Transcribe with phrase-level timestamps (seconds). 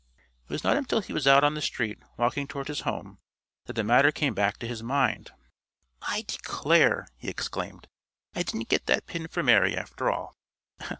[0.45, 3.19] It was not until he was out on the street, walking toward his home,
[3.65, 5.29] that the matter came back to his mind.
[6.01, 7.87] "I declare!" he exclaimed.
[8.33, 10.33] "I didn't get that pin for Mary, after all!